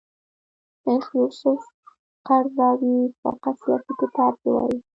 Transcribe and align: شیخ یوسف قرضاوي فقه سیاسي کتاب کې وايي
شیخ 0.81 1.05
یوسف 1.17 1.61
قرضاوي 2.27 2.97
فقه 3.21 3.51
سیاسي 3.61 3.93
کتاب 4.01 4.33
کې 4.41 4.49
وايي 4.55 4.77